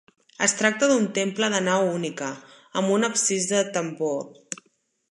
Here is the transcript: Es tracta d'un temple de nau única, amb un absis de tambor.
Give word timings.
Es 0.45 0.55
tracta 0.61 0.87
d'un 0.91 1.05
temple 1.17 1.49
de 1.55 1.59
nau 1.67 1.85
única, 1.99 2.31
amb 2.83 2.95
un 2.99 3.11
absis 3.13 3.49
de 3.55 3.65
tambor. 3.79 4.21